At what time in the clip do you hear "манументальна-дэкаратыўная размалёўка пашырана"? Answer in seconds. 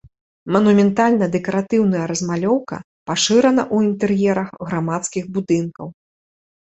0.53-3.63